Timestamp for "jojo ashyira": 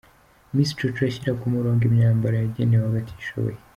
0.77-1.33